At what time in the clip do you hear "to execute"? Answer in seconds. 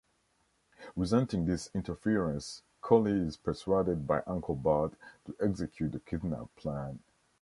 5.27-5.91